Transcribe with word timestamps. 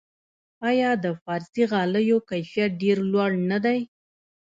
آیا 0.69 0.91
د 1.03 1.05
فارسي 1.23 1.63
غالیو 1.71 2.17
کیفیت 2.29 2.71
ډیر 2.81 2.97
لوړ 3.11 3.29
نه 3.51 3.57
دی؟ 3.65 3.79